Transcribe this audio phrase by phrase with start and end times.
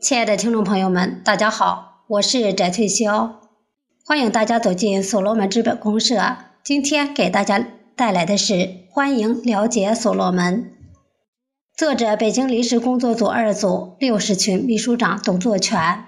[0.00, 3.32] 亲爱的听众朋友们，大家好，我是翟翠霄，
[4.06, 6.36] 欢迎大家走进所罗门资本公社。
[6.62, 7.66] 今天给大家
[7.96, 10.70] 带来的是欢迎了解所罗门。
[11.76, 16.04] 作者：北京临时工作组二组六十群秘书长董作全。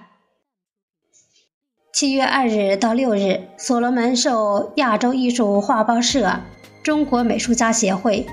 [1.93, 6.39] 七月二日到六日，所罗门受亚洲艺术画报社、
[6.81, 8.25] 中国美术家协会、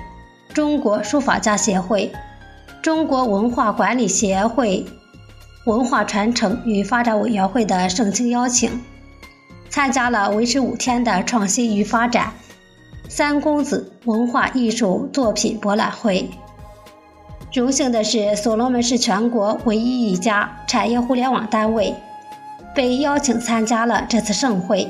[0.53, 2.13] 中国书法家协会、
[2.81, 4.85] 中国文化管理协会。
[5.65, 8.81] 文化传承与发展委员会的盛情邀请，
[9.69, 12.31] 参加了为期五天的创新与发展
[13.09, 16.29] 三公子文化艺术作品博览会。
[17.53, 21.93] 荣幸的是，所罗门是全国唯一一家产业互联网单位
[22.73, 24.89] 被邀请参加了这次盛会，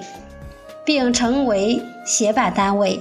[0.85, 2.99] 并成为协办单位。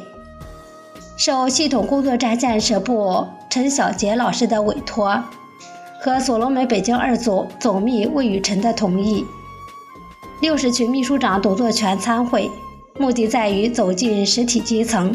[1.16, 5.23] 受系统工作站建设部陈小杰老师的委托。
[6.01, 9.25] 和所罗门北京二组总秘魏雨辰的同意，
[10.41, 12.49] 六十群秘书长董作全参会，
[12.99, 15.13] 目的在于走进实体基层，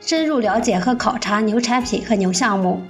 [0.00, 2.80] 深入了解和考察牛产品和牛项目，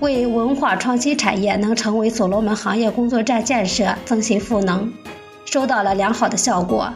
[0.00, 4.90] 为文化创新产业能成为所罗门行业工作站建设增信赋能，
[5.44, 6.90] 收到了良好的效果。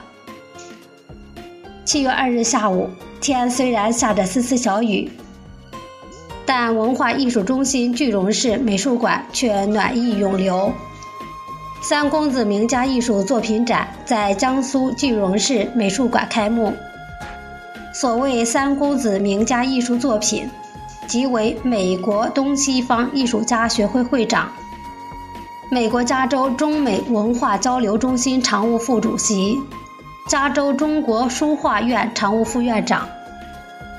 [1.84, 2.88] 七月二日下午，
[3.20, 5.10] 天虽然下着丝丝小雨。
[6.54, 10.70] 但文化艺术中心句容市美术馆却暖意涌流。
[11.80, 16.70] 三公子名家艺术作品展在江苏句容市美术馆开幕。
[17.94, 20.46] 所谓三公子名家艺术作品，
[21.06, 24.52] 即为美国东西方艺术家学会会长、
[25.70, 29.58] 美国加州中美文化交流中心常务副主席、
[30.28, 33.08] 加州中国书画院常务副院长、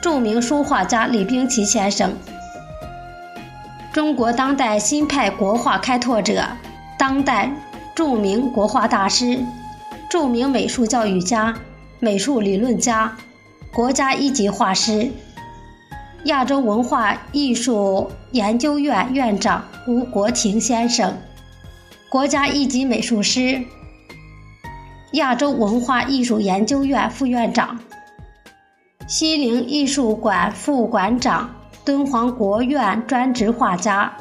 [0.03, 2.13] 著名书画家李冰奇先生。
[3.94, 6.47] 中国当代新派国画开拓者，
[6.97, 7.52] 当代
[7.94, 9.39] 著名国画大师，
[10.09, 11.53] 著名美术教育家、
[11.99, 13.16] 美术理论家，
[13.71, 15.11] 国家一级画师，
[16.23, 21.15] 亚洲文化艺术研究院院长吴国庭先生，
[22.10, 23.64] 国家一级美术师，
[25.11, 27.80] 亚洲文化艺术研究院副院长，
[29.05, 31.52] 西泠艺术馆副馆长。
[31.86, 34.14] 敦煌国院专职画家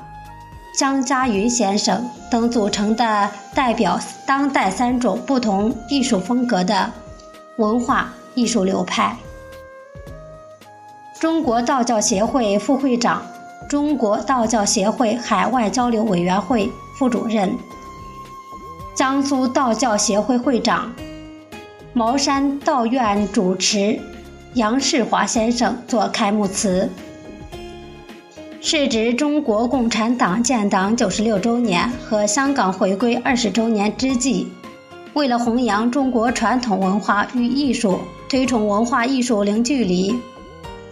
[0.77, 6.91] 张家云先生等组成的代表当代三种不同艺术风格的
[7.59, 9.17] 文化艺术流派。
[11.21, 13.22] 中国道教协会副会长、
[13.69, 16.69] 中国道教协会海外交流委员会
[16.99, 17.55] 副主任、
[18.95, 20.93] 江苏道教协会会长、
[21.93, 24.01] 茅山道院主持
[24.55, 26.91] 杨世华先生作开幕词。
[28.65, 34.47] 是指中国共产党建党九十六周年和香港回归二十周年之际，
[35.15, 40.15] 为了弘扬中国传统文化与艺术，推崇文化艺术零距离，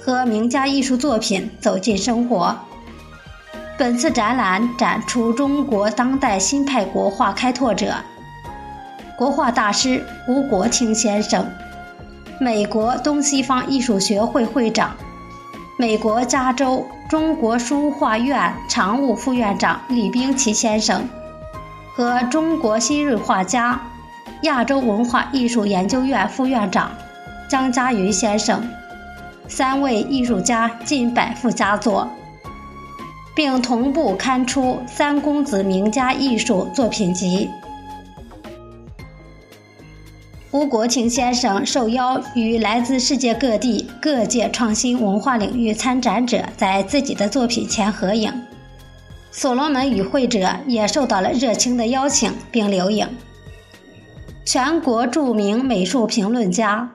[0.00, 2.58] 和名家艺术作品走进生活。
[3.78, 7.94] 本次展览展出中国当代新派国画开拓者、
[9.16, 11.46] 国画大师吴国清先生，
[12.40, 14.96] 美国东西方艺术学会会长。
[15.80, 21.08] 美国加州中国书画院常务副院长李冰奇先生
[21.94, 23.80] 和中国新锐画家、
[24.42, 26.90] 亚洲文化艺术研究院副院长
[27.48, 28.62] 张家云先生
[29.48, 32.06] 三位艺术家近百幅佳作，
[33.34, 37.48] 并同步刊出《三公子名家艺术作品集》。
[40.52, 48.32] 吴国庆先生受邀与来自世界各地各界创新文化领域参展者在自己的作品前合影，
[49.30, 53.06] 所罗门与会者也受到了热情的邀请并留影。
[54.44, 56.90] 全国著名美术评论家、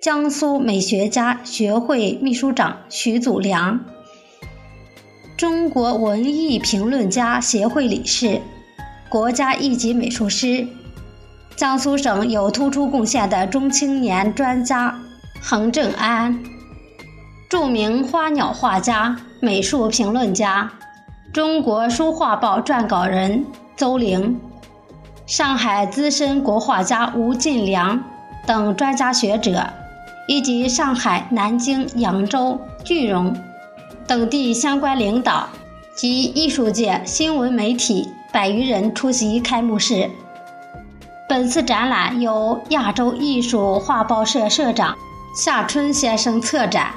[0.00, 3.84] 江苏美学家学会秘书长徐祖良，
[5.36, 8.40] 中国文艺评论家协会理事、
[9.10, 10.66] 国家一级美术师。
[11.58, 14.96] 江苏省有突出贡献的中青年专家
[15.42, 16.38] 恒正安，
[17.48, 20.70] 著名花鸟画家、美术评论家，
[21.32, 23.44] 中国书画报撰稿人
[23.76, 24.40] 邹玲，
[25.26, 28.04] 上海资深国画家吴进良
[28.46, 29.68] 等专家学者，
[30.28, 33.36] 以及上海、南京、扬州、句容
[34.06, 35.48] 等地相关领导
[35.96, 40.08] 及艺术界、新闻媒体百余人出席开幕式。
[41.28, 44.96] 本次展览由亚洲艺术画报社社长
[45.34, 46.94] 夏春先生策展，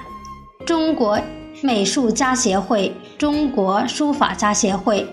[0.65, 1.19] 中国
[1.61, 5.05] 美术家协会、中国书法家协会、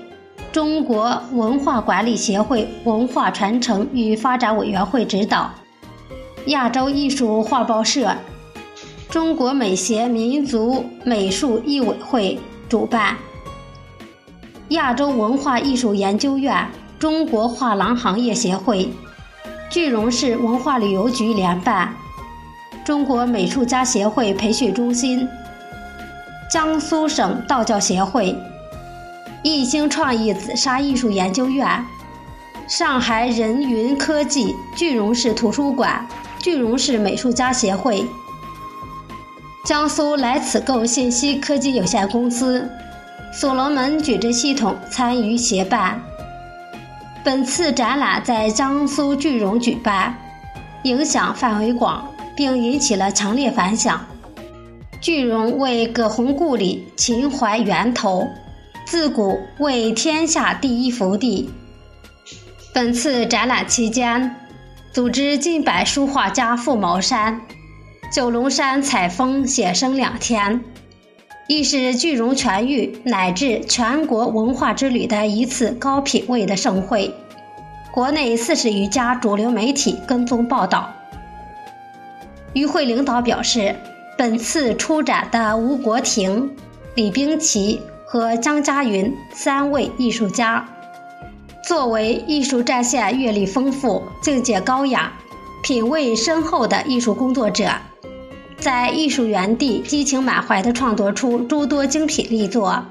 [0.52, 5.50] 中国文化管理协会文化传承与发展委员会指导，
[6.46, 8.14] 亚洲艺术画报社、
[9.10, 12.38] 中国美协民族美术艺委会
[12.68, 13.16] 主办，
[14.68, 16.70] 亚洲文化艺术研究院、
[17.00, 18.88] 中国画廊行业协会、
[19.78, 21.94] 句容市文化旅游局联办，
[22.84, 25.28] 中国美术家协会培训中心，
[26.50, 28.36] 江苏省道教协会。
[29.44, 31.84] 艺兴创意紫砂艺术研究院、
[32.66, 36.04] 上海人云科技句容市图书馆、
[36.40, 38.04] 句容市美术家协会、
[39.64, 42.68] 江苏来此购信息科技有限公司、
[43.32, 46.02] 所罗门矩阵系统参与协办。
[47.24, 50.16] 本次展览在江苏句容举办，
[50.84, 54.04] 影响范围广，并引起了强烈反响。
[55.00, 58.26] 句容为葛洪故里，秦淮源头。
[58.86, 61.50] 自古为天下第一福地。
[62.72, 64.34] 本次展览期间，
[64.92, 67.38] 组织近百书画家赴茅山、
[68.10, 70.64] 九龙山采风写生两天，
[71.48, 77.12] 亦是句容全域乃至全国文化之旅的一次高品位的盛会。
[77.90, 80.88] 国内四十余家主流媒体跟踪报道。
[82.52, 83.74] 与会领导表示，
[84.16, 86.54] 本次出展的吴国庭、
[86.94, 87.80] 李冰琦。
[88.10, 90.66] 和江佳云三位艺术家，
[91.62, 95.12] 作为艺术战线阅历丰富、境界高雅、
[95.62, 97.70] 品味深厚的艺术工作者，
[98.58, 102.84] 在艺术园地激情满怀地创作出诸多精品力作，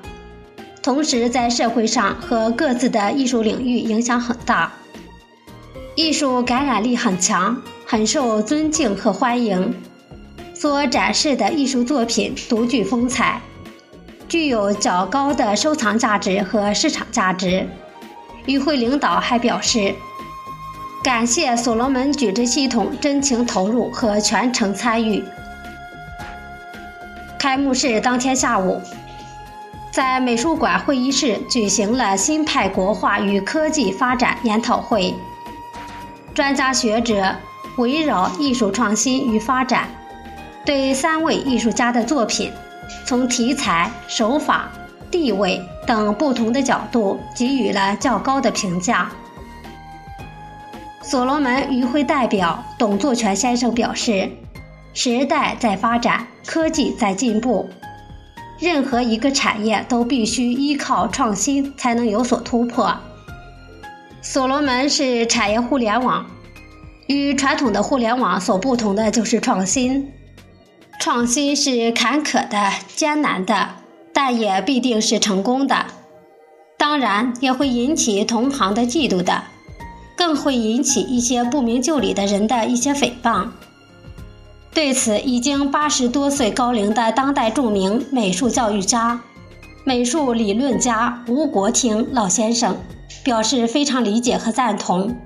[0.81, 4.71] 同时在社会上和各自的艺术领域影响很大，
[5.95, 9.75] 艺术感染力很强，很受尊敬和欢迎，
[10.53, 13.41] 所展示的艺术作品独具风采。
[14.29, 17.67] 具有较高的收藏价值和市场价值。
[18.45, 19.93] 与会领导还表示，
[21.03, 25.21] 感谢所罗门矩阵系统真情投入和全程参与。
[27.39, 28.81] 开幕式当天下午，
[29.91, 35.13] 在美术馆会议室举行了新派国画与科技发展研讨会，
[36.33, 37.35] 专家学者
[37.77, 39.87] 围绕艺术创新与发展，
[40.65, 42.51] 对三位艺术家的作品。
[43.05, 44.69] 从题材、手法、
[45.11, 49.09] 地位等不同的角度给予了较高的评价。
[51.01, 54.29] 所罗门与会代表董作全先生表示
[54.93, 57.69] ：“时代在发展，科技在进步，
[58.57, 62.97] 任何一个产业都必须依靠创新才能有所突破。
[64.21, 66.25] 所罗门是产业互联网，
[67.07, 70.11] 与传统的互联网所不同的就是创新。”
[70.99, 73.69] 创新是坎坷的、艰难的，
[74.11, 75.85] 但也必定是成功的。
[76.77, 79.43] 当然，也会引起同行的嫉妒的，
[80.15, 83.49] 更会引起一些不明就里的人的一些诽谤。
[84.77, 89.19] 对此，已经八十多岁高龄的当代著名美术教育家、
[89.83, 92.77] 美术理论家吴国庭老先生
[93.23, 95.17] 表示非常理解和赞同。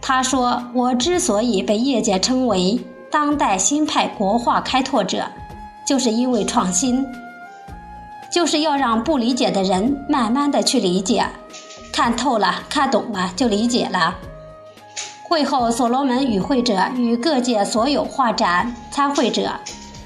[0.00, 2.80] 他说：“我之所以被业界称为……”
[3.12, 5.26] 当代新派国画开拓者，
[5.86, 7.04] 就是因为创新，
[8.32, 11.26] 就是要让不理解的人慢慢的去理解，
[11.92, 14.16] 看透了、看懂了就理解了。
[15.26, 19.50] 会后，所罗门与会者与各界所有画展参会者，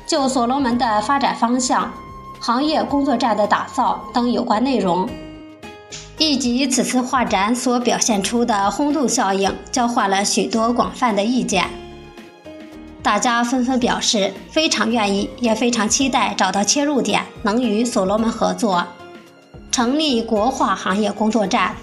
[0.06, 1.92] 就所罗门的发展方向、
[2.40, 5.08] 行业工作站的打造等有关内容，
[6.18, 11.66] 以及此次画展所表现出的轰动效应，交换了许多广泛的意见。
[13.02, 18.84] 大家纷纷表示非常愿意，也非常期待找到切入点，能与所罗门合作，
[19.72, 21.74] 成立国画行业工作站，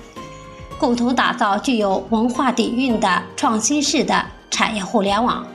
[0.78, 5.46] 共同打造具有文化底蕴的创新式的产业互联网。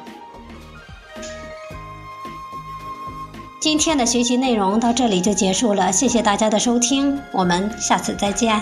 [3.61, 8.59] 今天的学习内容到这里就结束了，谢谢大家的收听，我们下次再见。